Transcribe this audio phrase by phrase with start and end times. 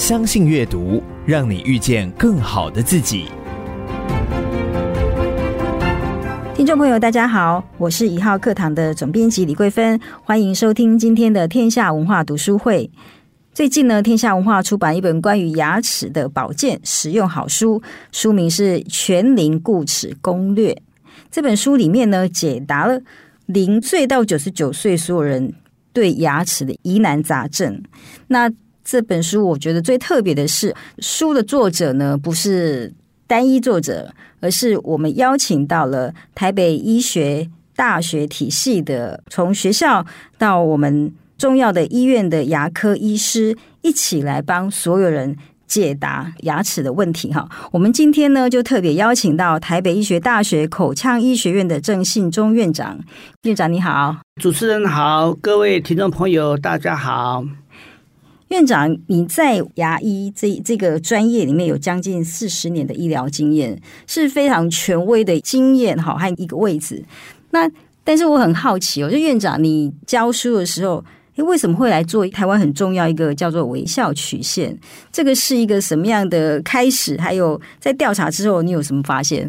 [0.00, 3.26] 相信阅读，让你遇见更好的自己。
[6.54, 12.90] 听众朋友，大家好，我是一号课堂的总编辑李桂芬，欢迎收听今天的天下文化读书会。
[13.52, 20.72] 最近呢，天下文化出版一本关于牙齿的保健实用好书，书名是《全龄固齿攻略》。
[21.30, 22.98] 这本书里面呢，解答了
[23.44, 25.52] 零岁到九十九岁所有人
[25.92, 27.82] 对牙齿的疑难杂症。
[28.28, 28.50] 那
[28.90, 32.92] 这本书我觉得最特别的是，书的作者呢，不是
[33.24, 40.04] 单一作者，而是我们邀请到了台北医学大学体系的，从学校
[40.36, 45.36] 到我们重要的医院的牙科医师，一起来帮所有人
[45.68, 47.32] 解答牙齿的问题。
[47.32, 52.98] 哈，我们今天呢，就特别邀请到台北医学大学口腔医学院的郑信忠院长。
[53.44, 57.44] 院长你好，主持人好，各位听众朋友大家好。
[58.50, 67.00] 院长，你在牙医这这个专业里面有将近四十年的医疗经验，是非常权威的经验哈，还有一个位置。
[67.52, 67.70] 那
[68.02, 71.02] 但是我很好奇哦，就院长你教书的时候，
[71.36, 74.76] 诶，为什么会来做台湾很重要一个叫做微笑曲线？
[75.12, 77.16] 这个是一个什么样的开始？
[77.18, 79.48] 还有在调查之后，你有什么发现？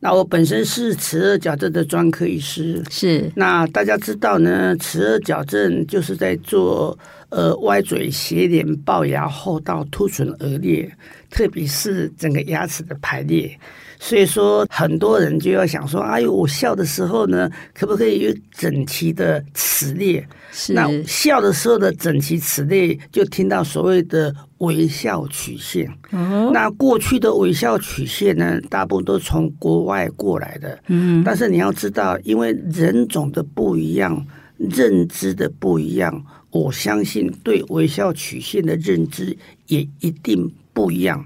[0.00, 3.32] 那我本身是齿颚矫正的专科医师，是。
[3.34, 6.96] 那大家知道呢，齿颚矫正就是在做。
[7.30, 10.90] 呃，歪嘴、斜脸、龅牙、厚道、凸唇、腭裂，
[11.28, 13.58] 特别是整个牙齿的排列，
[13.98, 20.72] 所以说很多人就要想说：“哎呦，我笑的时候呢，可不可以有整齐的齿列？”是。
[20.72, 25.90] 那笑的时候的整齐齿列，就听到所谓的微笑曲线。
[26.12, 26.50] 哦。
[26.54, 30.78] 那过去的微笑曲线呢，大部分都从国外过来的。
[30.86, 31.24] 嗯。
[31.24, 34.24] 但是你要知道，因为人种的不一样，
[34.58, 36.24] 认知的不一样。
[36.56, 41.22] 我相信对微笑曲线的认知也一定不一样，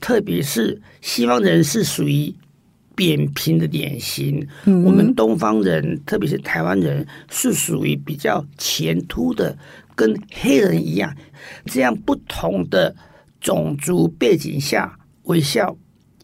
[0.00, 2.34] 特别是西方人是属于
[2.96, 9.56] 扁平的脸型，嗯、我们东方人，特别是台湾人是属于比较前凸的，
[9.94, 11.14] 跟黑人一样。
[11.66, 12.94] 这样不同的
[13.40, 15.76] 种族背景下，微笑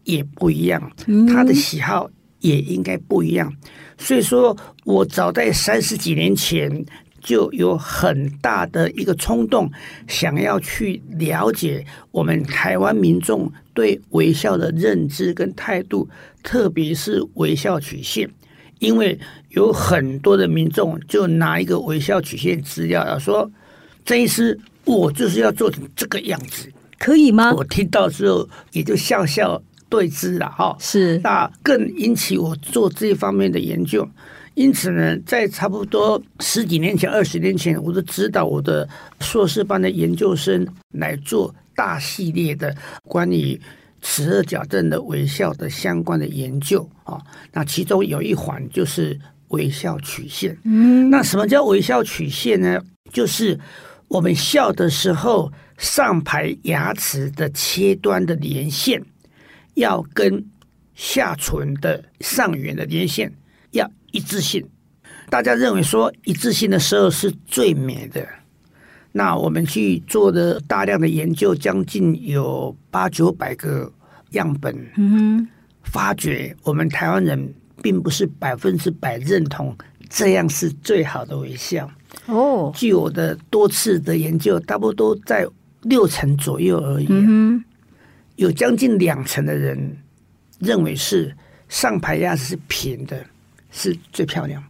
[0.03, 0.93] 也不一样，
[1.29, 3.53] 他的喜好也应该不一样。
[3.99, 6.85] 所以说我早在三十几年前。
[7.29, 9.71] 就有很大的一个冲动，
[10.07, 16.09] 想要去了解我们台湾民众对微笑的认知跟态度，
[16.43, 18.31] 特别是微笑曲线，
[18.79, 23.51] 因为有很多的民众就拿一个微笑曲线资料要说，
[24.07, 27.53] 这一次，我就是要做成这个样子，可以吗？
[27.53, 34.09] 我听到之后也就笑笑对之了哈，是，那更引起我做这方面的研究。
[34.59, 38.89] 因此呢，在差不多十几年前、二十年前，我都指导我的
[39.21, 42.75] 硕士班的研究生来做大系列的
[43.05, 43.59] 关于
[44.03, 47.23] 齿颚矫正的微笑的相关的研究啊。
[47.53, 49.17] 那其中有一环就是
[49.51, 50.59] 微笑曲线。
[50.65, 52.83] 嗯，那什么叫微笑曲线呢？
[53.13, 53.57] 就是
[54.09, 59.01] 我们笑的时候，上排牙齿的切端的连线
[59.75, 60.45] 要跟
[60.97, 63.33] 下唇的上缘的连线
[63.73, 64.67] 要一致性，
[65.29, 68.27] 大家认为说一致性的时候是最美的。
[69.13, 73.91] 那我们去做的大量的研究，将近有八九百个
[74.31, 75.49] 样本，嗯哼，
[75.83, 79.77] 发觉我们台湾人并不是百分之百认同
[80.09, 81.91] 这样是最好的微笑。
[82.27, 85.47] 哦，据我的多次的研究，差不多在
[85.83, 87.07] 六成左右而已。
[87.09, 87.65] 嗯，
[88.37, 89.97] 有将近两成的人
[90.59, 91.35] 认为是
[91.69, 93.25] 上排牙齿是平的。
[93.71, 94.63] 是最漂亮。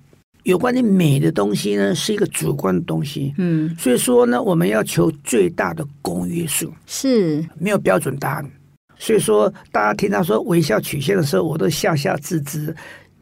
[0.44, 3.34] 有关于美的东西呢，是一个主观的东西。
[3.36, 8.50] 嗯，所以说呢，我们要求最大的公约数，是没有标准答案。
[8.96, 12.74] 所以说，大家听到说微笑曲线的时候，我都笑笑自知。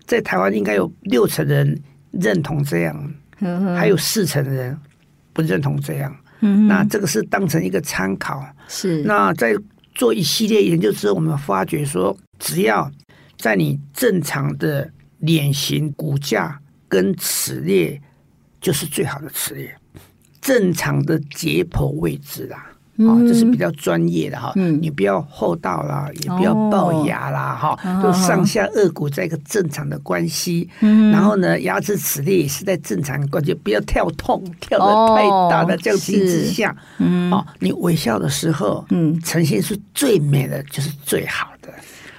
[0.07, 1.77] 在台湾应该有六成人
[2.13, 3.15] 认同这样，
[3.77, 4.79] 还有四成人
[5.33, 6.17] 不认同这样。
[6.43, 8.41] 嗯，那这个是当成一个参考。
[8.69, 9.03] 是。
[9.03, 9.57] 那在
[9.97, 12.89] 做一系列研究之后，我们发觉说，只要
[13.37, 14.89] 在你正常的。
[15.19, 18.01] 脸型、骨架跟齿列
[18.61, 19.75] 就是最好的齿列，
[20.41, 24.53] 正常的解剖位置啦，啊、嗯，这是比较专业的哈。
[24.57, 30.69] 嗯，你不要厚道啦，也不要龅牙啦，哈、哦，就上下颚骨在一个正常的关系。
[30.81, 41.73] 嗯，然后呢，牙齿齿列也是在正常的关系，不要跳痛，跳的太大的这样情况之下，嗯，哦，你微笑的时候，嗯，呈现是最美的，就是最好的。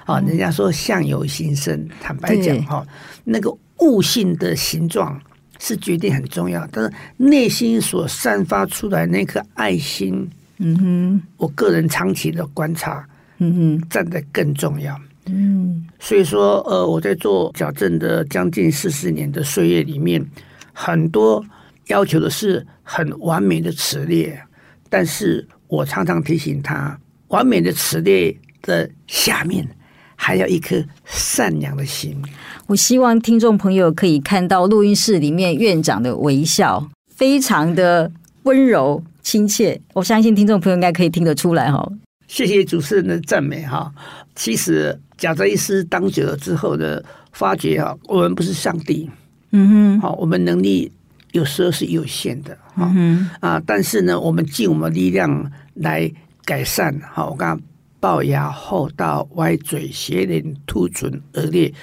[0.07, 2.91] 啊，人家说相由心生，坦白讲哈，对
[3.25, 5.21] 那个悟性的形状
[5.59, 10.27] 是决定很重要，但是内心所散发出来那颗爱心
[10.59, 13.05] 嗯哼，我个人长期的观察，
[13.39, 14.97] 嗯哼，站得更重要。
[15.25, 20.25] 嗯，所以说，呃，我在做矫正的将近四十年的岁月里面，
[20.71, 21.43] 很多
[21.87, 24.41] 要求的是很完美的齿列，
[24.89, 29.67] 但是我常常提醒他，完美的齿列的下面
[30.17, 30.75] 还要一颗
[31.05, 32.21] 善良的心。
[32.65, 36.85] 我希望听众朋友可以看到录音室里面院长的微笑，
[37.15, 38.11] 非常的
[38.43, 39.79] 温柔亲切。
[39.93, 41.89] 我相信听众朋友应该可以听得出来哈。
[42.27, 43.89] 谢谢主持人的赞美哈。
[44.35, 44.99] 其实。
[45.17, 49.09] 矫正医师当久了之后的，发觉啊，我们不是上帝，
[49.49, 50.91] 嗯哼，好，我们能力
[51.31, 56.07] 有时候是有限的，哈、嗯，啊，但是呢，我们尽我们力量来
[56.45, 57.59] 改善，哈，我刚刚
[58.07, 61.73] 齙牙、后道、歪嘴、斜脸、凸唇、顎裂，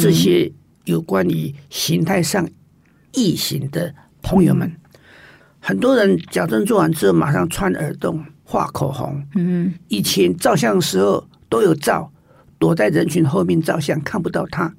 [0.00, 0.50] 这些
[0.84, 2.48] 有关于形态上
[3.12, 3.92] 异形的
[4.22, 4.76] 朋友们，嗯、
[5.58, 12.10] 很多人矫正做完之后马上穿耳洞、画口红，嗯，以前照相的时候都有照。
[12.58, 14.72] 躲在人群后面照相，看不到他。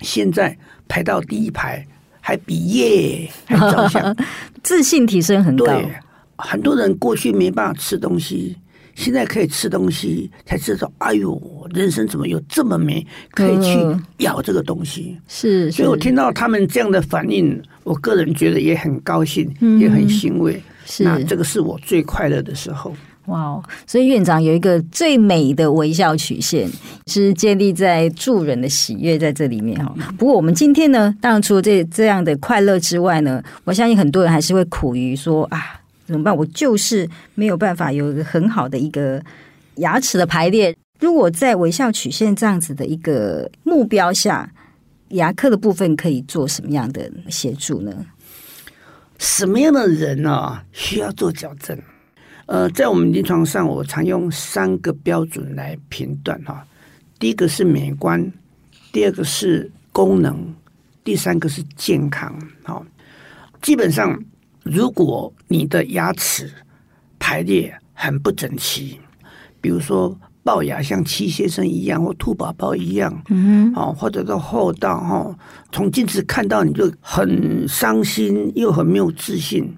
[0.00, 0.58] 现在
[0.88, 1.86] 排到第一排，
[2.20, 4.16] 还比耶还照相，
[4.64, 5.66] 自信提升很高。
[5.66, 5.88] 对，
[6.36, 8.56] 很多人过去没办法吃东西，
[8.98, 11.40] 现在可以吃东西，才知道哎呦，
[11.72, 13.78] 人生怎么有这么美，可以去
[14.18, 15.14] 咬这个东西。
[15.16, 20.60] 嗯、是，是，所以我听到他们这样的反应，我个人觉得也很高兴，嗯、也很欣慰。
[20.84, 22.92] 是，那这个是我最快乐的时候。
[23.26, 23.62] 哇哦！
[23.86, 26.68] 所以院长有一个最美的微笑曲线，
[27.06, 29.94] 是建立在助人的喜悦在这里面哈。
[30.16, 35.78] 不过我们今天呢，当然除了这这样的快乐之外呢，我相信很多人还是会苦于说啊，
[36.08, 36.34] 怎么办？
[36.34, 39.22] 我就是没有办法有一个很好的一个
[39.76, 40.74] 牙齿的排列。
[40.98, 44.50] 如果在微笑曲线这样子的一个目标下，
[45.10, 48.06] 牙科的部分可以做什么样的协助呢？
[49.18, 51.78] 什么样的人呢、啊，需要做矫正？
[52.46, 56.66] 呃，在我们临床上，我常用三个标准来评断哈。
[57.18, 58.32] 第一个是美观，
[58.90, 60.54] 第二个是功能，
[61.04, 62.34] 第三个是健康。
[62.62, 62.84] 好，
[63.60, 64.18] 基本上，
[64.70, 66.52] 如果你的牙齿
[67.18, 69.00] 排列很不整齐，
[69.60, 75.38] 比如说龅牙像七先生一样，或兔宝宝一样，嗯哼，或者到厚道哈，
[75.72, 79.76] 从镜子看到你就很伤心，又很没有自信。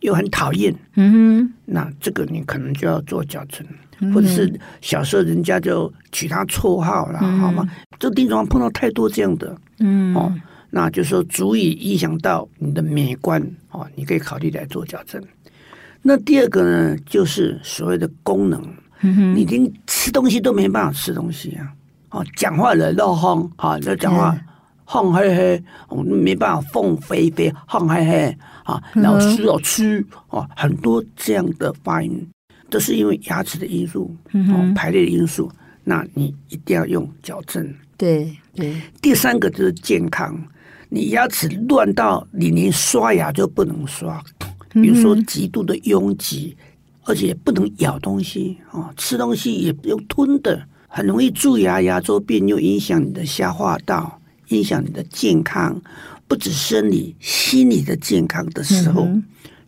[0.00, 3.64] 又很讨厌，嗯哼，那这个你可能就要做矫正，
[4.12, 7.64] 或者是小时候人家就取他绰号了，嗯、好吗？
[8.00, 10.34] 这个地方碰到太多这样的，嗯，哦，
[10.70, 13.40] 那就是说足以影响到你的美观，
[13.72, 15.22] 哦，你可以考虑来做矫正。
[16.00, 18.62] 那第二个呢，就是所谓的功能，
[19.00, 21.72] 嗯、哼你连吃东西都没办法吃东西啊，
[22.10, 24.36] 哦，讲话人都哼，啊，就讲话。
[24.84, 32.28] 哼嘿嘿，我们没办法凤飞飞，哼嘿嘿啊，然后需要吃哦，很多这样的发音
[32.68, 35.50] 都是因为牙齿的因素，哦，排列的因素。
[35.84, 37.74] 那你一定要用矫正。
[37.96, 38.74] 对对。
[39.00, 40.38] 第三个就是健康，
[40.94, 44.22] 你牙齿乱到你连刷牙就不能刷，
[44.74, 46.54] 比如说极度的拥挤，
[47.04, 54.18] 而且不能咬东西啊，吃东西也不用吞的，很容易蛀牙、牙周病，又影响你的消化道。
[54.48, 55.80] 影响你的健康，
[56.28, 59.24] 不止生理，心理的健康的时候，嗯、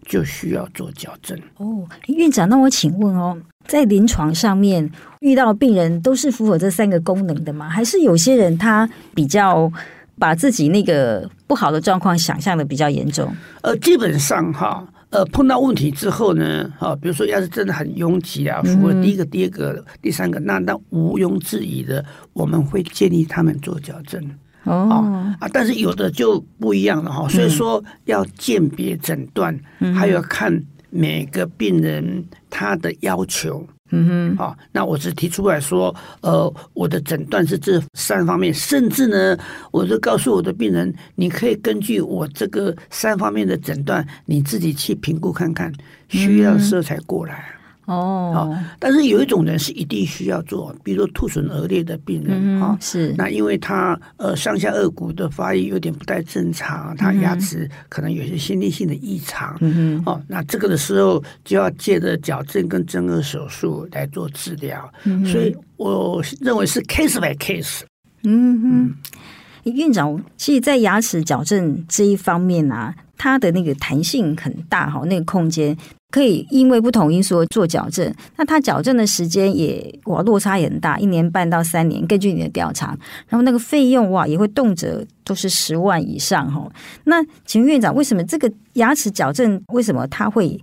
[0.06, 1.38] 就需要做矫正。
[1.56, 3.34] 哦，院长，那我请问哦，
[3.66, 4.90] 在临床上面
[5.20, 7.66] 遇到病人都是符合这三个功能的吗？
[7.66, 9.72] 还是有些人他比较
[10.18, 13.34] 把自己那个不好的状况想象的比较严重？
[13.62, 24.22] 呃，基本上哈，呃，碰到问题之后呢，哈，比如说要是真的很拥挤啊，符合第一个、第二个、第三个，那那毋庸置疑的，我们会建议他们做矫正。
[24.64, 33.66] 哦啊，但是有的就不一样了哈，所以说要鉴别诊断，嗯、还有看每个病人他的要求。
[33.94, 39.38] 嗯哼，好，那我只提出来说，呃，我的诊断是这三方面，甚至呢，
[39.70, 45.72] 我就告诉我的病人，你可以根据我这个三方面的诊断，你自己去评估看看，
[46.08, 47.44] 需要的时候才过来。
[47.86, 53.14] 哦，但是有一种人是一定需要做，比如说兔唇腭裂的病人啊，是。
[53.18, 64.90] 那因为他呃上下颚骨的发育有点不太正常，他牙齿可能有些先天性的异常，嗯哼，哦，那这个的时候就要借着矫正跟正颌手术来做治疗，
[65.26, 67.82] 所以我认为是 case by case。
[68.22, 75.76] 嗯哼，院长，其实，在牙齿矫正这一方面啊，它的那个弹性很大哈，那个空间。
[76.14, 86.70] 可以因为不同因素做矫正，那他矫正的时间也哇落差也很大，一年半到三年，根据你的调查，然后那个费用哇也会动辄都是十万以上哈。
[87.02, 90.56] 那请问院长，为什么这个牙齿矫正为什么他会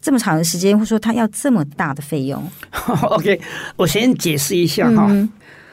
[0.00, 2.42] 这么长的时间，或者说他要这么大的费用？
[3.10, 3.38] OK，
[3.76, 5.06] 我先解释一下哈。
[5.10, 5.28] 嗯、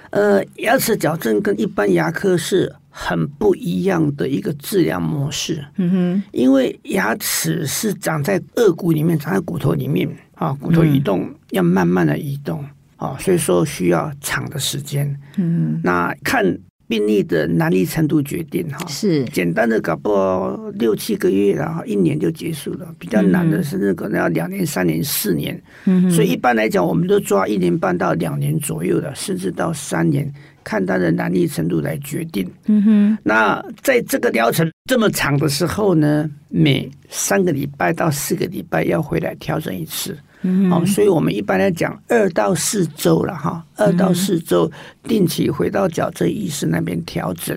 [0.09, 5.65] 呃，牙齿矫正跟一般牙科是很不一样的一个治疗模式。
[5.77, 12.63] 嗯哼，因为牙齿是长在颚骨里面，长在骨头里面啊，骨头移动要慢慢的移动
[12.97, 15.19] 啊，所以说需要长的时间。
[15.37, 16.55] 嗯，那看。
[16.91, 22.93] 病例的难易程度决定哈，是简单的搞不好六七个月，然后一年就结束了。
[22.99, 25.57] 比较难的是那个要两年、三年、四年。
[25.85, 30.29] 嗯，所以一般来讲，我们都抓一年半到两年左右的，甚至到三年，
[30.63, 32.49] 看它的难易程度来决定。
[32.65, 40.17] 嗯哼，那在这个疗程这么长的时候呢，每三个礼拜到四个礼拜要回来调整一次。
[40.43, 44.71] 嗯，好，所以我们一般来讲，二到四周了哈，二到四周
[45.03, 47.55] 定期回到矫正医师那边调整。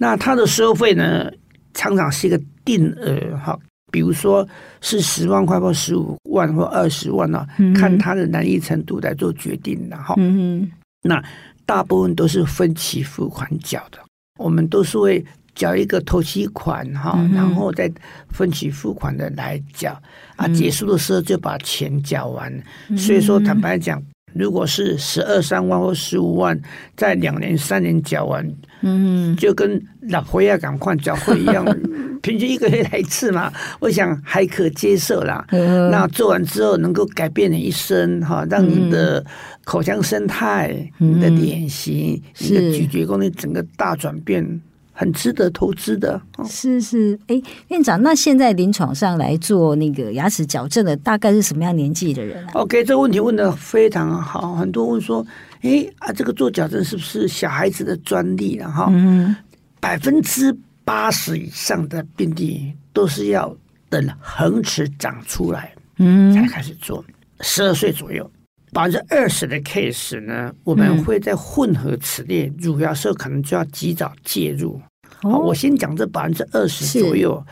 [0.00, 1.30] 那他的收费呢，
[1.74, 3.56] 常常是一个定额哈，
[3.92, 4.44] 比如说
[4.80, 10.14] 是十万块或十五万或二十万呢，看他的难易程度来做决定的哈。
[10.18, 10.68] 嗯，
[11.02, 11.22] 那
[11.66, 13.98] 大部分都是分期付款缴的，
[14.38, 15.24] 我们都是会。
[15.54, 17.86] 缴一个头期款哈，然后再
[18.30, 19.94] 分期付款的来缴
[20.34, 22.50] 啊，结束的时候就把钱缴完。
[22.96, 24.02] 所以说，坦白讲，
[24.34, 26.58] 如果是十二三万或十五万，
[26.96, 28.46] 在两年三年缴完，
[28.82, 31.64] 嗯，就跟老婆要赶快缴费一样，
[32.22, 35.46] 平均一个月来一次嘛，我想还可接受啦。
[35.50, 39.24] 那做完之后能够改变你一生哈，让你的
[39.64, 44.60] 口腔生态、你的脸型、你的咀嚼功能整个大转变。
[45.02, 55.26] 很值得投资的，是是，哎，院长，那现在临床上来做那个牙齿矫正的，大概是什么样年纪的人啊？OK，这个问题问的非常好，很多问说，
[55.62, 58.70] 哎啊，这个做矫正是不是小孩子的专利了？
[58.70, 59.34] 哈，嗯，
[59.80, 63.52] 百分之八十以上的病例都是要
[63.88, 67.04] 等恒齿长出来，嗯，才开始做，
[67.40, 68.30] 十二岁左右，
[68.72, 74.80] 百分之二十的 case 呢，我们会在混合齿列乳牙时候可能就要及早介入。
[75.22, 77.42] 好，我先讲这百分之二十左右，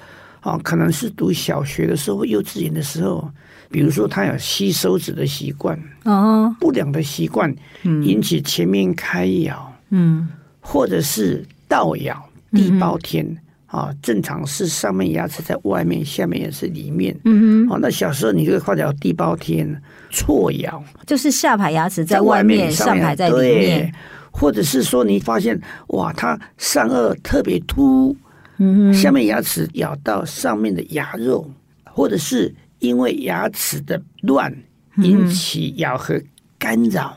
[0.40, 3.30] 啊，可能是读小学的时候、幼稚园的时候，
[3.70, 10.28] 比如说他有吸手指的习惯，哦，不良的习惯，引起前面开咬，嗯，
[10.60, 13.24] 或者是倒咬、地包天，
[13.66, 23.94] 啊，正常是上面牙齿在外面，下面也是里面，嗯哼，哦，那小时候你就会发觉地包天、错咬，就是下排牙齿在外面，上排在里面。
[24.40, 28.16] 或者是说你发现哇，它上颚特别凸，
[28.56, 31.48] 嗯，下面牙齿咬到上面的牙肉，
[31.84, 34.50] 或者是因为牙齿的乱
[34.96, 36.18] 引起咬合
[36.58, 37.14] 干扰，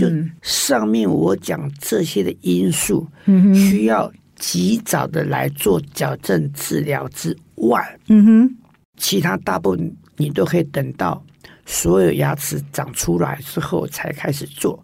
[0.00, 0.08] 就
[0.40, 3.06] 上面我讲这些的因素，
[3.54, 8.56] 需要及早的来做矫正治疗之外，嗯哼，
[8.96, 11.22] 其他大部分你都可以等到
[11.66, 14.82] 所有牙齿长出来之后才开始做。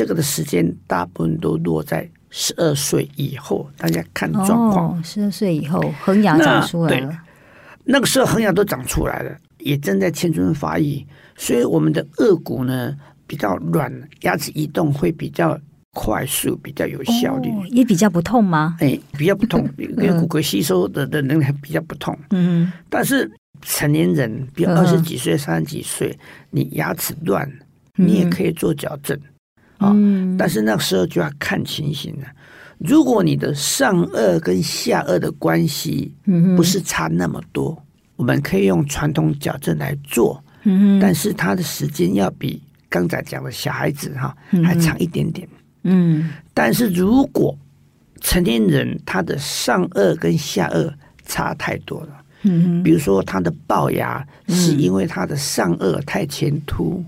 [0.00, 5.04] 这个的时间大部分都落在十二岁以后，大家看状况。
[5.04, 7.14] 十二岁以后，恒牙长出来了。
[7.84, 13.92] 那个时候恒牙都长出来了，也正在青春发育，所以我们的颚骨呢比较软，
[14.22, 15.60] 牙齿移动会比较
[15.92, 18.78] 快速，比较有效率，哦、也比较不痛吗？
[18.80, 22.18] 哎，比较不痛，因 为骨骼吸收的的能力比较不痛。
[22.30, 23.30] 嗯，但是
[23.60, 27.46] 成年人，比如二十几岁、三十几岁，你牙齿乱，
[27.96, 29.20] 你也可以做矫正。
[29.80, 29.96] 啊，
[30.38, 32.26] 但是那个时候就要看情形了。
[32.76, 36.14] 如果你的上颚跟下颚的关系
[36.54, 37.76] 不是差那么多，
[38.16, 40.42] 我们可以用传统矫正来做。
[41.00, 45.48] 但是它的时间要比刚才讲的小孩子哈还长一点点。
[45.84, 47.56] 嗯，但是如果
[48.20, 50.92] 成年人他的上颚跟下颚
[51.24, 52.08] 差太多了，
[52.42, 57.02] 嗯，比如说他的龅牙是因为他的上颚太前凸。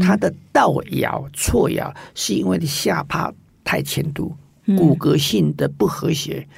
[0.00, 3.32] 它的倒摇错摇是因为你下巴
[3.64, 4.34] 太前凸，
[4.76, 6.48] 骨骼性的不和谐，嗯、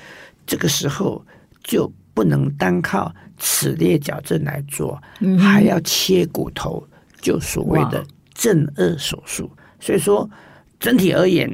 [0.47, 1.25] 这个时候
[1.63, 6.87] 就不能单靠齿列矫正来做，嗯、还要切骨头，
[7.21, 9.51] 就所谓的正颚手术。
[9.81, 10.29] 所以说，
[10.81, 11.49] 整体而言，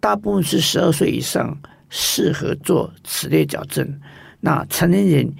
[0.00, 1.56] 大部分是十二岁以上
[1.88, 4.00] 适合做齿列矫正，
[4.40, 5.32] 那成年人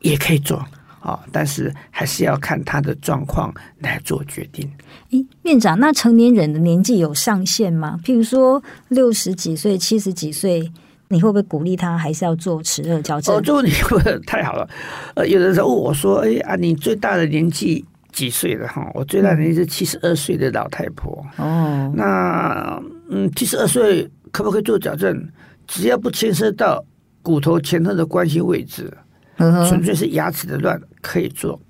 [0.00, 0.64] 也可以做。
[1.08, 4.70] 啊，但是还是要看他的状况来做决定。
[5.10, 7.98] 诶，院长，那成年人的年纪有上限吗？
[8.04, 10.70] 譬如说六十几岁、七十几岁，
[11.08, 13.34] 你会不会鼓励他还是要做齿热矫正？
[13.34, 14.68] 哦，这问题问得太好了。
[15.14, 21.24] 呃，有的时候问我说：“哎啊，你最大的年纪几岁了？”哈，我最大的年纪是七十二岁的老太婆。
[21.38, 25.26] 哦，那嗯，七十二岁可不可以做矫正？
[25.66, 26.84] 只要不牵涉到
[27.22, 28.92] 骨头前侧的关系位置。
[29.38, 31.60] 纯粹是牙齿的乱可以做，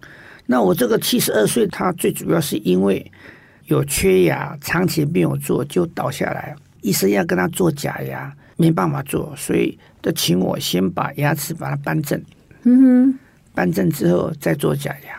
[0.47, 3.11] 那我这个七十二岁，他最主要是因为
[3.67, 12.21] 有缺牙，长期没有做就倒下来，医生要跟他做假牙，没办法做，所以就请我先把牙齿把它扳正。
[12.65, 12.81] 嗯
[13.13, 13.19] 哼，
[13.55, 15.19] 扳正之后再做假牙。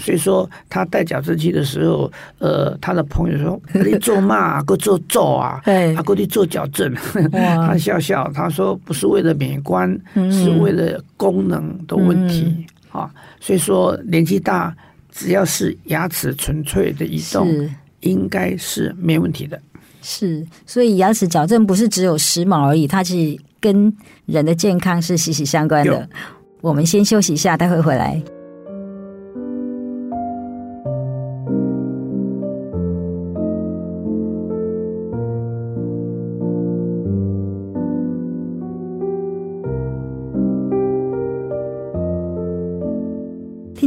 [0.00, 5.62] 所以说他戴矫正器的时候，呃，他的朋友说你做嘛， 给做做啊，
[5.94, 6.92] 他过去做矫正，
[7.30, 9.88] 他笑笑，他说不是为了美观，
[10.32, 13.10] 是为了功能的问题啊。
[13.40, 14.74] 所以说年纪大，
[15.10, 17.70] 只要是牙齿纯粹的移动，是
[18.00, 19.60] 应该是没问题的。
[20.00, 23.14] 是，所以牙齿矫正不是只有时髦而已，它是
[23.60, 23.92] 跟
[24.26, 26.08] 人的健康是息息相关的。
[26.60, 28.22] 我们先休息一下，待会回来。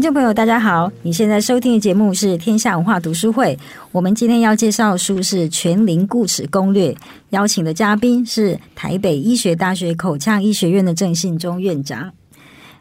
[0.07, 0.89] 众朋友，大家好！
[1.01, 3.59] 你现在收听的节目是天下文化读书会。
[3.91, 6.93] 我们今天要介绍的书是《全龄固齿攻略》，
[7.31, 12.09] 邀请的嘉宾是台北医学大学口腔医学院的郑信忠院长。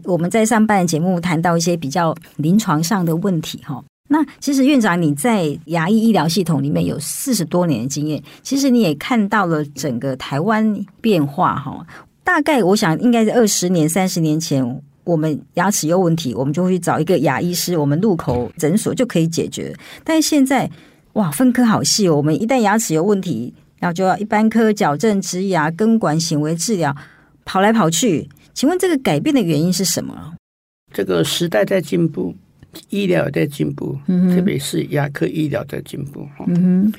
[0.05, 3.83] 我们在上半节目谈到一些比较临床上的问题，哈。
[4.09, 11.85] 那其实院长你在牙医医疗系统里面有四十多年的经验，其实你也看到了整个台湾变化，哈。
[12.23, 14.81] 大概我想应该是二十年、三十年前。
[15.07, 19.73] 我们牙齿有问题，我们就会去找一个牙医师，我们入口诊所就可以解决。
[20.03, 20.69] 但是现在，
[21.13, 22.17] 哇，分科好细哦。
[22.17, 26.95] 我们一旦牙齿有问题，然后就要一般科、矫正、植牙、根管、显微治疗，
[27.45, 28.29] 跑来跑去。
[28.53, 30.35] 请问这个改变的原因是什么？
[30.93, 32.35] 这个时代在进步，
[32.91, 36.27] 医疗也在进步，嗯、特别是牙科医疗在进步。
[36.49, 36.93] 嗯哼，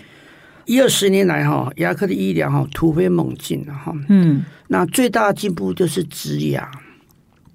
[0.65, 3.93] 一二十年来哈，牙科的医疗哈突飞猛进哈。
[4.07, 6.71] 嗯，那最大的进步就是植牙。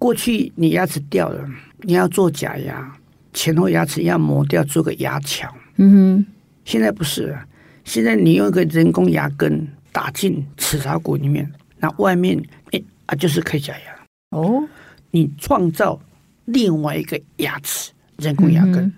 [0.02, 1.48] 过去你牙齿掉了，
[1.82, 2.92] 你要做假牙，
[3.32, 5.48] 前后牙齿要磨掉，做个牙桥。
[5.76, 6.26] 嗯哼，
[6.64, 7.46] 现在不是了，
[7.84, 11.48] 现在你用一个人工牙根打进齿槽骨里面，
[11.78, 12.36] 那外面
[12.72, 14.36] 哎啊就是可以假牙。
[14.36, 14.68] 哦，
[15.12, 16.00] 你创造
[16.46, 18.92] 另外一个牙齿，人工牙根，嗯、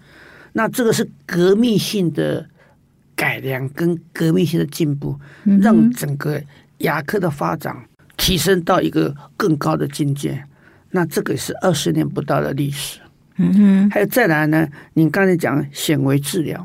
[0.55, 2.49] 那这个是革命性的
[3.15, 6.43] 改良跟革命性的进步，嗯、让整个
[6.79, 7.77] 牙科的发展
[8.17, 10.43] 提升到一个更高的境界。
[10.97, 13.01] 那这个是二十年不到的历史，
[13.39, 14.69] 嗯哼，还有再来呢？
[14.93, 16.65] 你刚才讲显微治疗，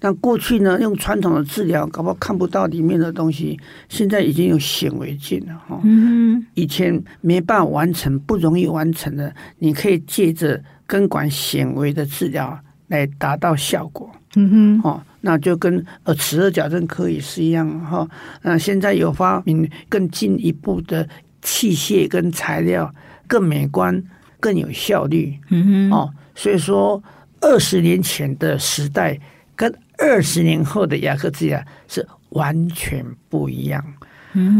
[0.00, 5.78] 那过去呢用传统的治疗，搞不好看不到里面的东西，现在已经有显微镜了哈。
[5.84, 14.10] 嗯哼，以前没办法完成、不容易完成的，你可以借着根管显微的治疗来达到效果。
[14.36, 18.08] 嗯哼，哦，那就跟呃齿颚矫正科也是一样哈。
[18.40, 21.06] 那现在有发明更进一步的
[21.42, 22.90] 器械跟材料。
[23.28, 24.02] 更美观、
[24.40, 27.00] 更有效率，嗯哼，哦，所以说
[27.40, 29.16] 二十年前的时代
[29.54, 33.84] 跟二十年后的牙科治疗是完全不一样。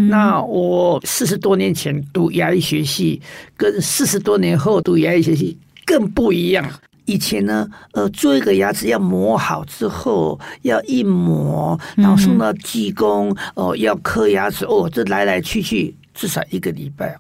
[0.09, 3.21] 那我四十多年前读牙医学系，
[3.57, 6.69] 跟四十多年后读牙医学系更不一样。
[7.05, 17.17] 以前呢，呃，做一个牙齿要磨好之后，要一磨，然后送到技工，哦，要刻牙齿，哦，这来来去去至少一个礼拜。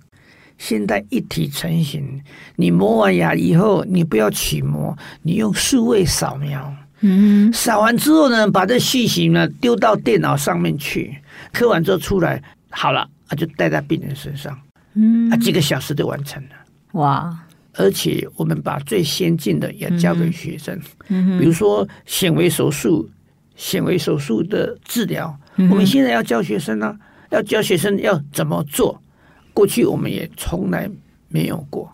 [0.58, 2.20] 现在一体成型，
[2.56, 11.16] 你磨完牙以后，你不要取模，你用数位扫描，嗯，扫完之后呢，把这细型呢丢到电脑上面去，
[11.52, 14.58] 刻完之后出来好了，啊，就戴在病人身上，
[14.94, 16.50] 嗯，啊，几个小时就完成了，
[16.92, 17.38] 哇！
[17.74, 23.08] 而且我们把最先进的也教给学生，嗯，比如说显微手术，
[23.54, 25.38] 显微手术的治疗，
[25.70, 26.98] 我们现在要教学生呢，
[27.30, 29.00] 要教学生要怎么做。
[29.58, 30.88] 过去我们也从来
[31.26, 31.90] 没有过。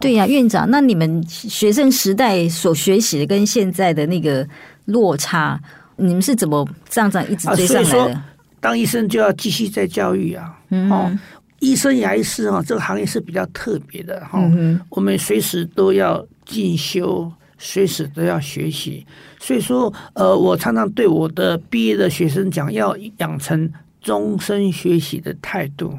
[0.00, 4.44] 对呀、啊，院长，那你们学生时代所学习的跟现在的那个
[4.86, 5.60] 落差，
[5.94, 8.22] 你们是怎么这样这样一直追上来的？
[8.58, 10.58] 当医生就要继续在教育啊。
[10.70, 11.16] 嗯
[11.60, 14.40] 医生牙医师啊，这个行业是比较特别的哈。
[14.40, 19.06] 哦嗯、我们随时都要进修，随时都要学习。
[19.38, 23.70] 所以说，呃，我常常对我的毕业的学生讲，要养成
[24.02, 25.96] 终身学习的态度。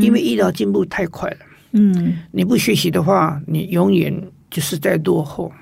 [0.00, 1.38] 因为医疗进步太快了，
[1.72, 4.12] 嗯，你不学习的话，你永远
[4.50, 5.52] 就是在落后。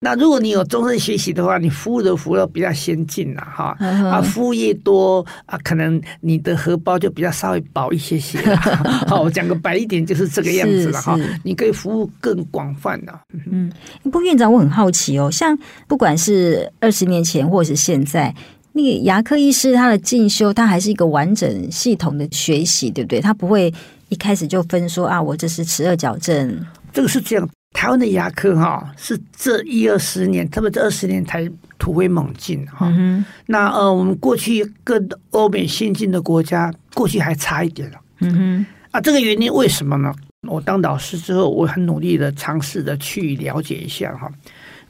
[0.00, 8.38] 那如果你有终身学习的话，你服务的服务比较先进了哈，啊，服务业多啊，可能你的荷包就比较稍微薄一些些。
[9.08, 11.18] 好，我讲个白一点，就是这个样子了哈。
[11.42, 13.20] 你可以服务更广泛的。
[13.50, 18.34] 嗯，不过院长，我很好奇哦，像不管是二十年前或者是现在。
[18.76, 23.20] 那个牙科医师他的进修，他还是一个完整系统的学习，对不对？
[23.20, 23.72] 他不会
[24.08, 26.60] 一开始就分说啊，我这是齿二矫正，
[26.92, 27.48] 这个是这样。
[27.72, 32.92] 台湾的牙科哈是这一二十年，特别这二十年才突飞猛进哈。
[32.96, 37.98] 嗯、那呃，我们过去跟欧美先进的国家，过去还差一点了。
[38.20, 38.66] 嗯哼。
[38.90, 40.12] 啊，这个原因为什么呢？
[40.48, 44.30] 我当导师之后，我很努力的尝试的去了解一下哈。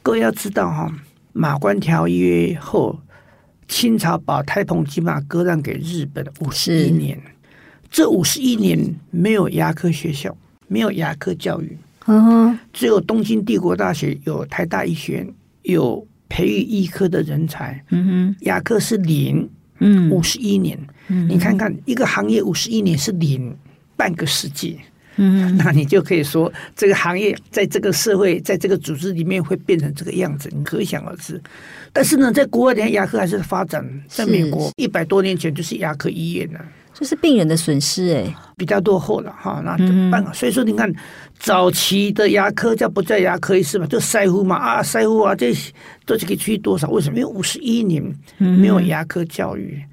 [0.03, 0.93] 各位要知道哈，
[1.33, 2.99] 马关条约后，
[3.69, 7.21] 清朝把台澎金马割让给日本五十一年，
[7.91, 10.37] 这五十一年没有牙科学校，
[10.69, 11.77] 没有牙科教育。
[12.07, 17.83] 嗯，只有东京帝国大学有台大医学院，有培育医科的人才。
[17.91, 19.49] 嗯哼，牙科是零，
[19.79, 20.79] 嗯，五十一年。
[21.09, 23.57] 嗯，你看看一个行业五十一年是零，
[23.97, 24.79] 半个世纪。
[25.17, 31.41] 嗯，那你就可以说这个行业在这个社会，在这个组织里面会变成这个样子，你可想而知。
[31.93, 33.85] 但是呢，在国外，的牙科还是发展。
[34.09, 36.59] 在美国，一百多年前就是牙科医院呢。
[36.97, 39.61] 这是病人的损失哎、欸，比较落后了哈。
[39.65, 40.33] 那怎么办啊？
[40.33, 40.93] 所以说你看，
[41.41, 43.87] 早期的牙科叫不叫牙科医师嘛？
[43.87, 45.53] 就塞夫嘛啊，塞夫啊，这
[46.07, 46.89] 都是可以去多少？
[46.91, 47.19] 为什么？
[47.19, 48.01] 因为五十一年
[48.39, 49.77] 没有牙科教育。
[49.77, 49.89] 嗯、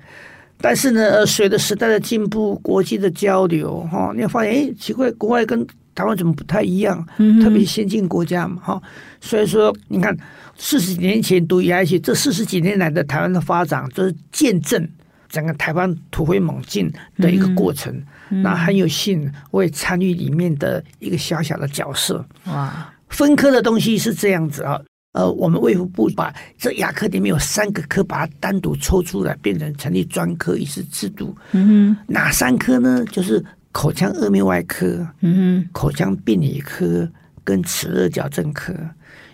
[0.62, 7.06] 但是呢，随着时代的进步，国际的交流哈，你会发现哎，奇怪，国外跟台湾怎么不太一样？
[7.18, 8.82] 嗯特别先进国家嘛哈。
[9.20, 10.16] 所以说，你看
[10.58, 14.88] 四十几年前读牙医，这四十几年来的台湾的发展，就是见证。
[15.30, 22.26] 整个台湾突飞猛进的一个过程，那很有幸我也参与里面的一个小小的角色。
[22.48, 24.78] 哇，分科的东西是这样子啊，
[25.14, 31.36] 呃，我们卫福部把这牙科里面有三个科，把它单独抽出来，变成成立专科医师制度。
[31.52, 33.04] 嗯哼，哪三科呢？
[33.12, 37.08] 就是口腔颌面外科、嗯哼，口腔病理科
[37.44, 38.74] 跟齿颚矫正科，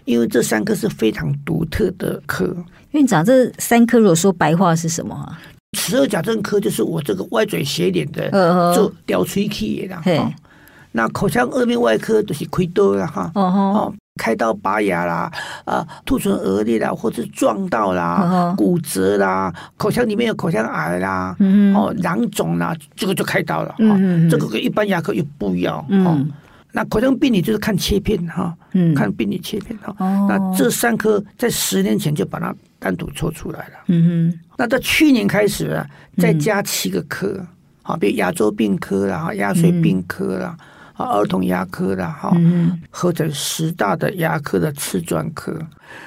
[0.06, 2.56] 因为这三科是非常独特的科。
[2.92, 5.40] 院长，这三科如果说白话是什么啊？
[5.78, 8.32] 齿顎矫正科就是我这个歪嘴斜脸的
[8.74, 10.34] 做雕吹器的哈，
[10.94, 15.32] 那口腔颌面外科都是开刀了哈，哦，开刀拔牙啦，
[15.64, 21.36] 啊，兔唇腭裂啦，或者撞到啦，骨折啦，口腔里面有口腔癌啦，
[21.74, 23.74] 哦，囊肿啦，这个就开刀了，
[24.30, 26.20] 这个跟一般牙科又不一样，哦。
[26.74, 28.94] 那口腔病理就是看切片哈，嗯。
[28.94, 29.96] 看病理切片哈，
[30.28, 34.40] 那这三科在十年前就把它单独抽出来了，嗯哼。
[34.58, 37.44] 那到去年开始啊，再加七个科，
[37.82, 40.58] 好，比如牙周病科啦、牙髓病科啦、啊
[41.06, 42.36] 儿童牙科啦，哈，
[42.90, 45.58] 合成十大的牙科的次专科。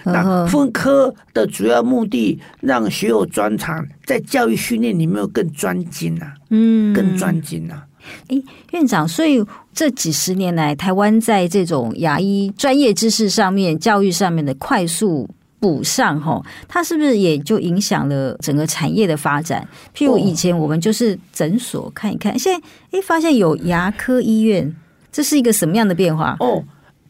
[0.04, 7.86] 那分科的主要目的，让学有专长，在教育训练里面更专精啊，嗯，更专精啊。
[8.28, 15.28] 哎，院长，所以这几十年来，台湾在这种牙医专业知识上面、教育上面的快速。
[15.60, 19.68] 补上哈，它是不是也就影响了整个产业的发展？
[19.94, 24.74] 譬如以前我们就是诊所看一看，现在哎发现有牙科医院，
[25.12, 26.34] 这是一个什么样的变化？
[26.40, 26.64] 哦，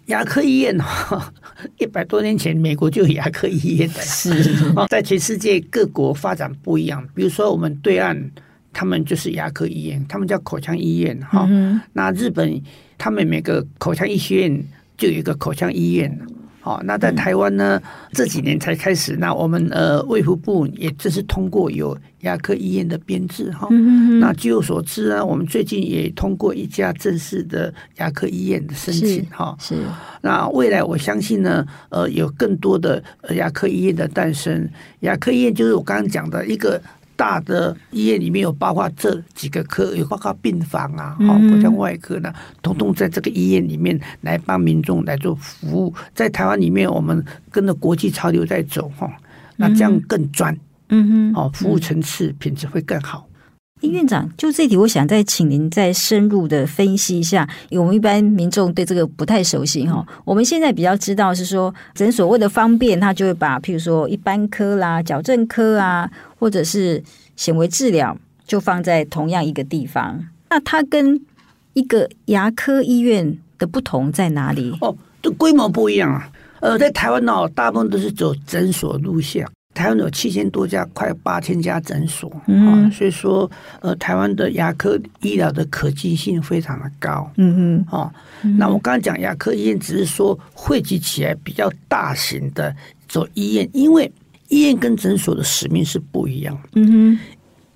[0.06, 1.32] 牙科医院哈，
[1.78, 4.32] 一百多年前美国就有牙科医院的，是
[4.90, 7.06] 在全世界各国发展不一样。
[7.14, 8.20] 比如说我们对岸，
[8.72, 11.46] 他们就是牙科医院，他们叫口腔医院哈。
[11.48, 12.60] 嗯、那日本
[12.98, 14.64] 他们每个口腔医学院
[14.96, 16.18] 就有一个口腔医院。
[16.70, 17.82] 好，那在台湾呢？
[18.12, 19.16] 这几年才开始。
[19.16, 23.66] 那我们呃，卫福部也这是通过有牙科医院的编制哈。
[24.20, 29.56] 那据我所知呢，我们最近也通过一家正式的牙科医院的申请哈。
[29.58, 29.74] 是。
[30.20, 34.68] 那未来我相信呢，呃，有更多的牙科医院的诞生。
[35.00, 36.80] 牙科医院就是我刚刚讲的一个。
[37.20, 45.94] 大的医院里面有包括这几个科，有包括病房啊，好，口腔外科呢，统统在这个医院里面来帮民众来做服务。
[46.14, 49.06] 在台湾里面，我们跟着国际潮流在走哈，
[49.56, 50.56] 那这样更专，
[50.88, 53.28] 嗯哼，好，服务层次品质会更好。
[53.88, 57.48] 院长，就这题，我想再请您再深入的分析一下。
[57.70, 60.06] 我们一般民众对这个不太熟悉哈。
[60.24, 67.02] 我们现在比较知道是说，诊所为了方便，他就会把譬如说一般科啦、矫正科啊，或者是
[67.36, 68.16] 显微治疗，
[68.46, 70.26] 就放在同样一个地方。
[70.50, 71.20] 那它跟
[71.72, 74.76] 一个牙科医院的不同在哪里？
[74.80, 76.28] 哦，这规模不一样啊。
[76.60, 79.46] 呃，在台湾呢，大部分都是走诊所路线。
[79.80, 88.12] 台湾有七千多家，快八千家诊所，嗯、啊，所以说，呃，台湾的牙科医疗的可及性非常的高，嗯哼，啊，
[88.58, 92.76] 那我刚刚讲牙科医院，只是说汇集起来比较大型的
[93.08, 94.12] 走医院，因为
[94.48, 97.18] 医院跟诊所的使命是不一样，嗯哼，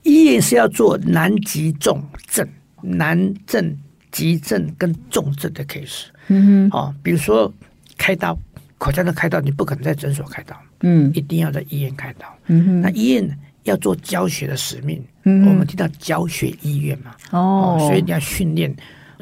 [0.02, 2.46] 医院是要做难急重症、
[2.82, 3.74] 难症
[4.12, 7.50] 急症跟重症的 case，嗯哼，啊，比如说
[7.96, 8.38] 开刀，
[8.76, 10.54] 口腔的开刀，你不可能在诊所开刀。
[10.84, 12.26] 嗯，一定要在医院开刀。
[12.46, 15.02] 嗯哼，那医院要做教学的使命。
[15.24, 17.14] 嗯，我们提到教学医院嘛。
[17.30, 18.74] 哦，所以你要训练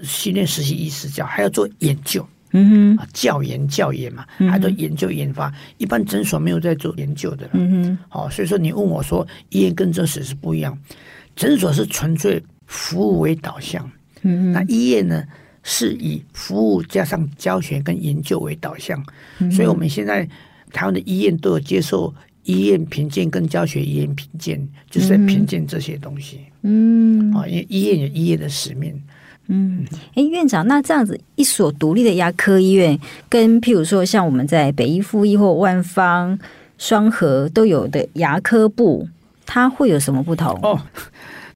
[0.02, 2.26] 训练实习医师教，还要做研究。
[2.54, 7.48] 嗯哼，教研教研嘛，还做研究研发，一般诊所没有在做研究的。
[7.52, 10.76] 嗯哼，好，所以说你问我说，医院跟诊所是不一样，
[11.34, 15.24] 诊所是纯粹服务为导向，嗯哼，那医院呢
[15.62, 19.02] 是以服务加上教学跟研究为导向，
[19.50, 20.28] 所以我们现在
[20.72, 22.12] 台湾的医院都有接受
[22.44, 26.40] 医院评鉴跟教学医院评鉴，就是在评鉴这些东西。
[26.62, 29.00] 嗯，啊，因为医院有医院的使命。
[29.48, 36.38] 嗯，哎，院长，那这样子一所独立的牙科医院，跟譬如说像我们在北医、附医或万方、
[36.78, 39.08] 双和都有的牙科部，
[39.44, 40.56] 它会有什么不同？
[40.62, 40.80] 哦，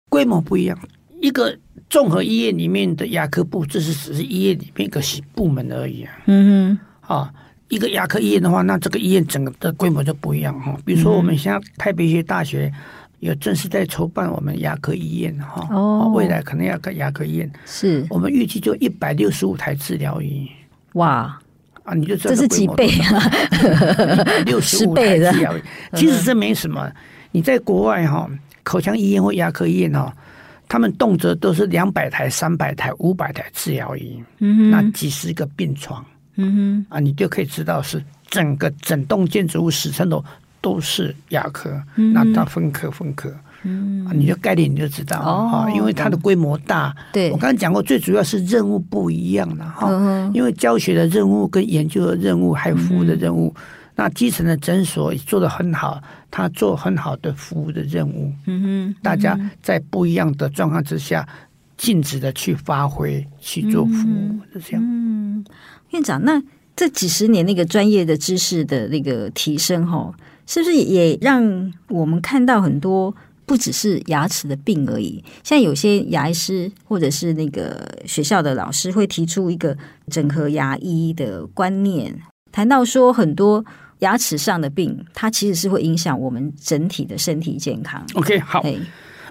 [0.08, 0.76] 规模不一样。
[1.20, 1.56] 一个
[1.88, 5.00] 综合医院里面的牙科部，这是只是医院里面一个
[5.34, 6.12] 部门而已啊。
[6.26, 7.32] 嗯哼，啊，
[7.68, 10.76] 一个牙科医院的话，那这个医院整个的规模就不一样哈。
[10.84, 12.72] 比如说，我们现在台北医学大学。
[13.20, 18.06] 有正式在筹办我们牙科医院哈，哦，未来可能要个牙科医院，是。
[18.10, 20.46] 我们预计就一百六十五台治疗仪，
[20.92, 21.36] 哇。
[21.84, 23.30] 啊，你就知道这是几倍啊？
[24.44, 25.62] 六十五台治疗仪，
[25.94, 26.92] 其实这没什么。
[27.32, 28.28] 你在国外哈，
[28.62, 30.14] 口腔医院或牙科医院哈，
[30.68, 36.04] 他们动辄都是两百台、三百台、五百台治疗仪，嗯，那几十个病床，
[36.36, 40.24] 嗯哼，啊，你就可以知道是整个整栋建筑物十层楼。
[40.62, 46.92] 都是牙科，那它分科分科，嗯，你的概念你就知道啊，因为它的规模大。
[47.12, 49.88] 对，我刚才讲过，最主要是任务不一样了哈，
[50.34, 53.54] 因为教学的任务跟研究的任务还有服务的任务，
[53.94, 58.32] 那基层的诊所也做得很好，他做很好的服务的任务。
[58.46, 61.28] 嗯哼，大家在不一样的状况之下，
[61.76, 64.82] 尽职的去发挥去做服务，是这样。
[64.84, 65.44] 嗯，
[65.90, 66.42] 院长，那
[66.74, 70.12] 这几十年那个专业的知识的那个提升，哈。
[70.48, 73.12] 是不是也让我们看到很多
[73.44, 75.20] 不只是牙齿的病而已？
[75.42, 79.76] 像有些牙医师或者是那个学校的老师会提出一个
[80.08, 82.16] 整合牙医的观念，
[82.52, 83.64] 谈到说很多
[83.98, 88.06] 牙齿上的病，它其实是会影响我们整体的身体健康。
[88.14, 88.62] OK，好，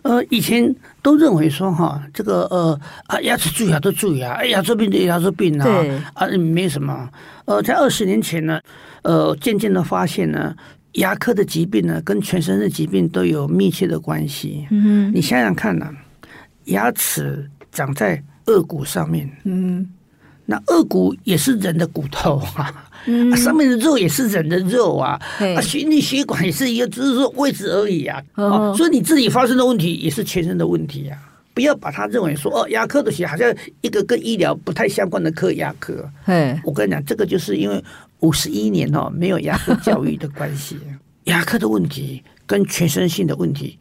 [0.06, 5.68] 呃，以前都认为说哈，这个呃啊牙齿蛀牙都蛀牙，哎，牙周病的牙周病啊，
[6.14, 7.10] 啊没什么。
[7.46, 8.62] 呃，在二十年前呢，
[9.02, 10.56] 呃，渐渐的发现呢。
[10.96, 14.66] 牙科的疾病呢，跟全身的疾病都有密切的关系。
[14.72, 15.92] 嗯，你想想看呢、啊，
[16.66, 19.86] 牙齿长在颚骨上面，嗯，
[20.46, 28.22] 那颚骨也是人的骨头啊，嗯、啊，上面的肉也是人的肉啊，啊，血液血管也是一个，只是说位置而已啊。
[28.36, 31.18] 哦，所以你自己发生的问题也是全身的问题啊。
[31.54, 36.10] 不要把它认为说哦，牙科的血好像一个跟医疗不太相关的科，牙科。
[36.24, 37.84] 嘿，我跟你讲，这个就是因为。
[38.22, 40.80] 五十一年哦，没有牙科教育的关系，
[41.26, 43.78] 牙科的问题跟全身性的问题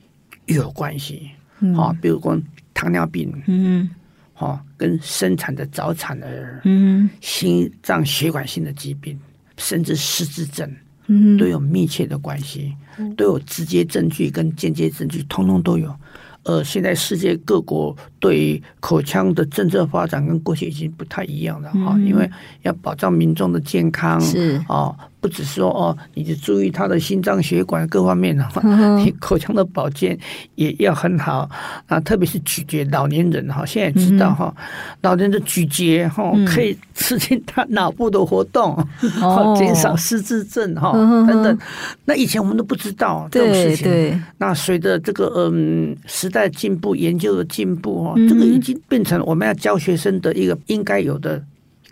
[0.46, 1.30] 有关系。
[1.74, 2.36] 好、嗯，比如说
[2.74, 3.88] 糖尿病，嗯，
[4.34, 9.18] 好，跟生产的早产儿，嗯，心脏血管性的疾病，
[9.56, 10.70] 甚至失智症，
[11.06, 12.74] 嗯，都有密切的关系，
[13.16, 15.94] 都有直接证据跟间接证据，通通都有。
[16.42, 24.94] 呃，现在世界各国对于口腔的政策发展跟过去已经不太一样了哈，因为要保障民众的健康是啊。
[25.24, 28.60] 不只是说哦，你就注意他的心脏血管各方面的话，
[28.98, 30.18] 你 口腔的保健
[30.56, 31.48] 也要很好
[31.86, 31.98] 啊。
[32.00, 34.54] 特别是咀嚼，老年人哈，现在知道哈，
[35.00, 38.76] 老年的咀嚼哈可以刺激他脑部的活动，
[39.56, 41.58] 减少失智症哈等等。
[42.04, 44.22] 那以前我们都不知道这种事情。
[44.36, 51.42] 那随着这个嗯时代进步，研究的进步哈，这个已经变成我们要教学生的一个应该有的。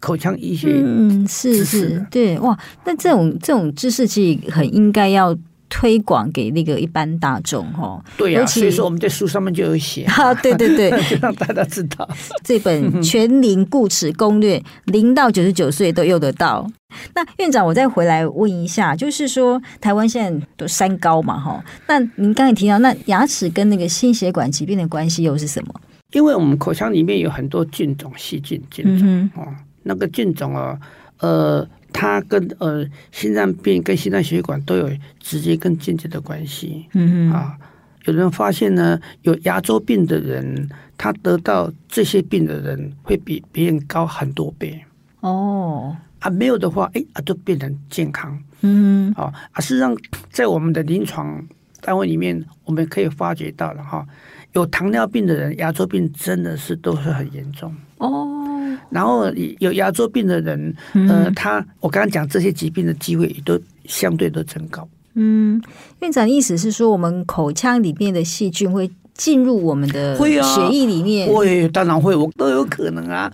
[0.02, 5.34] 口腔医学，嗯，是是，对，哇，那这种这种知识其实很应该要
[5.68, 8.04] 推广给那个一般大众哈。
[8.16, 12.06] 对呀、啊，所以说我们在书上面就有写 啊，对对对， 就让大家知道
[12.42, 16.68] 这本《全龄固齿攻略》，零到九十九岁都用得到。
[17.14, 25.72] 那院长，我再回来问一下，就是说台湾现在都三高嘛，哈，那您刚才提到，那牙齿跟那个心血管疾病的关系又是什么？
[26.12, 29.46] 因为我们口腔里面有很多菌种、细菌、菌种啊。
[29.46, 30.78] 嗯那个菌种啊，
[31.18, 34.90] 呃，它跟呃心脏病跟心脏血管都有
[35.20, 36.86] 直接跟间接的关系。
[36.94, 37.56] 嗯嗯啊，
[38.04, 44.82] 有人发现呢，有牙周病的人，他得到这些病的人会比别人高很多倍。
[45.20, 48.36] 哦，啊，没有的话，哎，啊，就变成健康。
[48.62, 49.96] 嗯，啊，啊，事实上，
[50.30, 51.44] 在我们的临床
[51.80, 54.06] 单位里面，我们可以发觉到了哈，
[54.52, 57.74] 有糖尿病的人，牙周病真的是都是很严重。
[57.98, 58.51] 哦。
[58.90, 64.88] 然后有牙周病的人，呃，他我刚刚讲这些疾病的机会也都相对都增高。
[65.14, 65.60] 嗯，
[66.00, 71.28] 院长的意思是说，我们口腔里面的细菌会进入我们的血液里面？
[71.28, 73.30] 会啊，会，当然会，我都有可能啊。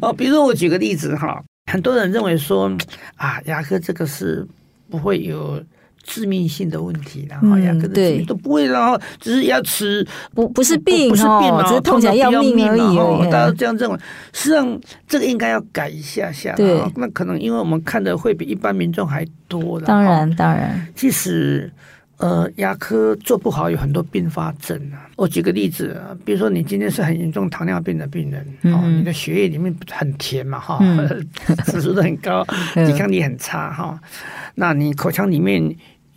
[0.00, 2.70] 哦，比如说我举个例子哈，很多人认为说
[3.16, 4.46] 啊，牙科这个是
[4.88, 5.60] 不会有
[6.06, 13.30] 致命性的问题，然后牙科的都不会，然后只是牙齿不不是病，不是病嘛，只是痛起来要命而已。
[13.30, 13.98] 大家这样认为，
[14.32, 16.54] 实际上这个应该要改一下下。
[16.54, 19.86] 对，那可能因为我们看的会比一般民众还多的。
[19.86, 21.70] 当然，当然，其实。
[22.18, 25.04] 呃，牙科做不好有很多并发症啊。
[25.16, 31.28] 我举个例子啊，比如说你今天是很严重糖尿病的病人，嗯、哦，你的血液里面很甜嘛，哈、嗯，
[31.68, 32.42] 指数都很高，
[32.74, 34.08] 抵抗力很差，哈、嗯。
[34.54, 35.62] 那你口腔里面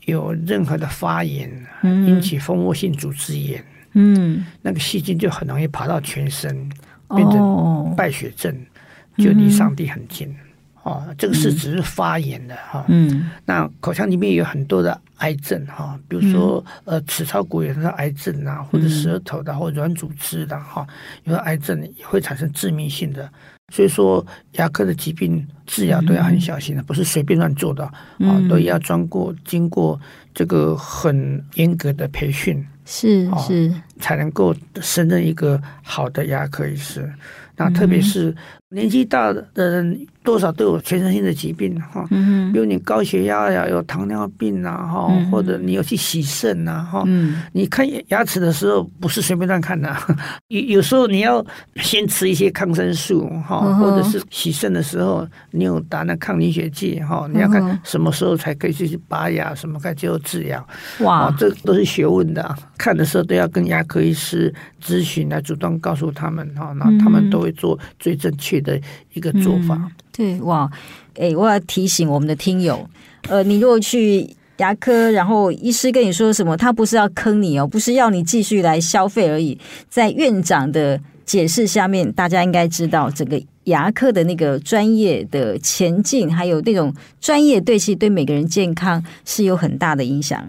[0.10, 1.50] 有任何的发炎，
[1.84, 6.70] 嗯、引起蜂窝性组织炎，嗯，那个细菌就很容易爬到全身，
[7.16, 10.36] 变成败血症，哦、就离上帝很近。
[10.84, 12.86] 哦，这个是只是发炎的哈。
[12.88, 20.88] 嗯，那口腔里面有很多的癌症哈，比如说呃齿槽骨也是癌症啊，或者舌头的或软组织的哈，
[21.26, 23.30] 有的癌症也会产生致命性的。
[23.70, 27.84] 所以说牙科的疾病治疗都要很小心的，不是随便乱做的
[28.20, 30.00] 啊，都要经过经过
[30.34, 33.74] 这个很严格的培训，是是。
[34.00, 37.12] 才能够胜任一个好的牙科医师。
[37.56, 38.34] 那特别是
[38.70, 40.08] 年纪大的人。
[40.22, 47.42] 多少都有全身性的疾病哈，嗯比如你高血压呀，有糖尿病呐哈，或者你有去洗肾呐哈，嗯。
[47.52, 49.96] 你看牙齿的时候不是随便乱看的，
[50.50, 51.44] 有有时候你要
[51.78, 60.68] 先吃一些抗生素哈，或者是洗肾的时候你有打那抗凝血剂哈，你要看什么时候才可以去拔牙，什么该接受治疗，
[61.00, 64.54] 哇，这都是学问的，看的时候都要跟牙科医师
[64.84, 68.80] 咨询来主动告诉他们哈，那他们都会做最正确的
[69.14, 69.92] 一个做法。
[70.12, 70.70] 对哇，
[71.16, 72.90] 哎，我要提醒我们的听友，
[73.28, 79.58] 呃，你如果去牙科，然后医师跟你说什么，他不是要坑你哦，不是要你继续来消费而已。
[79.88, 90.46] 在院长的解释下面，大家应该知道整个牙科的那个专业的前进，还有那种专业对其对每个人健康是有很大的影响。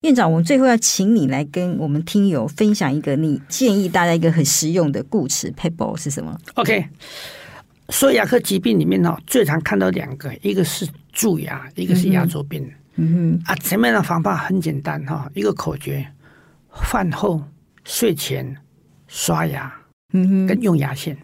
[0.00, 6.84] 院长，我们最后要请你来跟我们听友分享一个你建议大家一个很实用的固齿 pebble 是什么？OK。
[7.90, 12.66] 所以牙科疾病里面呢，最常看到两个，一个是蛀牙，一个是牙周病。
[12.96, 16.06] 嗯哼，啊，前面的方法很简单哈，一个口诀：
[16.72, 17.42] 饭后、
[17.84, 18.56] 睡前
[19.06, 19.70] 刷牙，
[20.12, 21.16] 嗯哼，跟用牙线，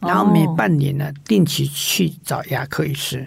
[0.00, 3.26] 然后每半年呢定期去找牙科医师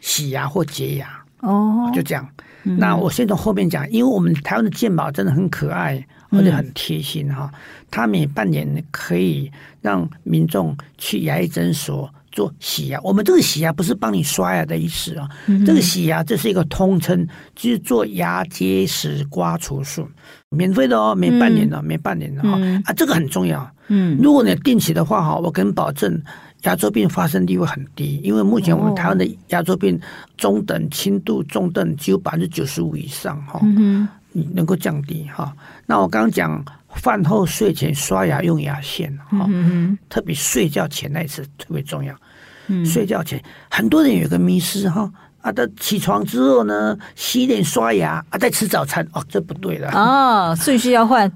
[0.00, 1.24] 洗牙或洁牙。
[1.40, 2.28] 哦，就这样。
[2.62, 7.52] 那我先从后面讲，因为我们台湾的健保真的很可爱，而且很贴心哈。
[7.90, 12.12] 他每半年可以让民众去牙医诊所。
[12.36, 20.06] 做洗牙，我们这个洗牙不是帮你刷牙的意思啊，嗯、这个洗牙这是一个通称，就是做牙结石刮除术，
[20.50, 23.66] 免费的哦，每半年的，每、嗯、半年的哈、嗯、啊，这个很重要。
[23.88, 26.22] 嗯，如果你定期的话哈，我跟你保证，
[26.64, 29.98] 牙周病发生率会很低，因为目前我们台湾的牙周病
[30.36, 35.50] 中等、轻度、中等只有百分之九十五以上哈，嗯你能够降低哈。
[35.86, 42.14] 那我刚刚讲饭后、睡前刷牙用牙线哈，嗯、特别睡觉前那一次特别重要。
[42.66, 51.30] 嗯、睡觉前，很多人有个迷思哈，啊，他起床之后呢，洗脸刷牙啊，再吃早餐哦，这不对了哦，顺序要换。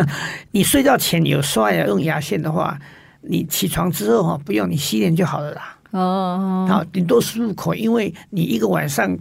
[0.52, 2.78] 你睡觉前有刷牙用牙线的话，
[3.22, 5.76] 你起床之后哈，不用你洗脸就好了啦。
[5.92, 9.16] 哦，好，顶多漱口，因为你一个晚上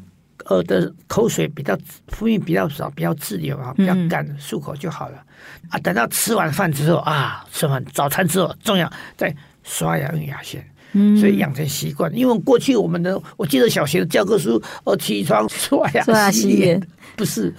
[0.51, 5.23] 呃的口水比较分泌比较少，比较自由啊，比较干，漱口就好了。
[5.69, 9.33] 啊，等到吃完饭之后啊，吃完早餐之后，重要再
[9.63, 10.65] 刷牙用牙线。
[11.17, 16.81] 所以养成习惯，因为过去我们的，我记得小学的教科书，哦，起床刷牙洗脸，
[17.15, 17.53] 不是，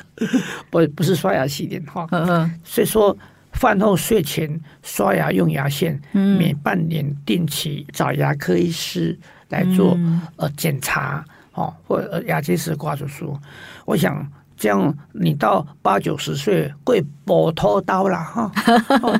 [0.68, 2.06] 不不是刷牙洗脸哈。
[2.10, 2.60] 嗯嗯。
[2.62, 3.16] 所以说，
[3.52, 9.98] 饭后睡前刷牙用牙线，每半年定期找牙科医师来做
[10.36, 11.24] 呃检查，
[11.54, 13.36] 哦，或者牙结石挂手术。
[13.84, 18.50] 我想这样，你到八九十岁会跛头刀了哈，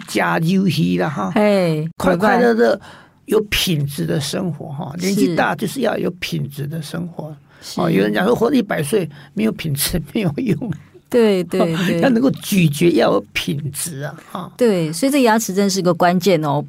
[0.07, 2.81] 加游戏了哈，哎，快快乐乐。
[3.27, 7.35] 有品质的生活哈，年纪大就是要有品质的生活。
[7.76, 10.72] 哦，有人讲说活一百岁没有品质 没有用。
[11.12, 14.14] 对对对，要能够咀嚼要有品质啊！
[14.30, 16.64] 哈，对，所以这牙齿真是个关键哦。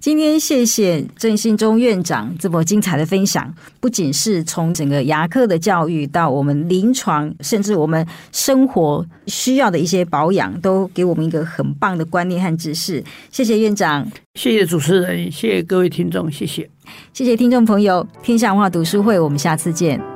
[0.00, 13.04] 今天谢谢郑信忠院长这么精彩的分享，不仅是从整个牙科的教育到我们临床，甚至我们生活需要的一些保养，都给我们一个很棒的观念和知识。
[13.30, 16.68] 谢谢院长，谢谢主持人，谢谢各位听众，谢谢，
[17.12, 20.11] 谢谢听众朋友，天下文化读书会，我们下次见。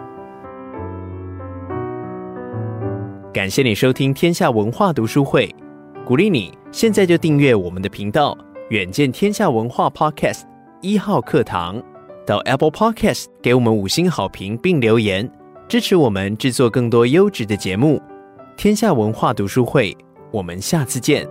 [3.36, 5.54] 感谢你收听天下文化读书会，
[6.06, 8.34] 鼓励你现在就订阅我们的频道，
[8.70, 10.44] 远见天下文化 Podcast
[10.80, 11.78] 一号课堂。
[12.26, 15.30] 到 Apple Podcast 给我们五星好评并留言，
[15.68, 18.00] 支持我们制作更多优质的节目。
[18.56, 19.94] 天下文化读书会，
[20.32, 21.28] 我们下次见。